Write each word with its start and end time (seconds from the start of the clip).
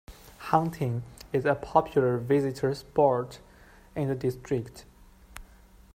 Hunting 0.49 1.03
is 1.31 1.45
a 1.45 1.53
popular 1.53 2.17
visitor 2.17 2.73
sport 2.73 3.39
in 3.95 4.07
the 4.07 4.15
district. 4.15 4.83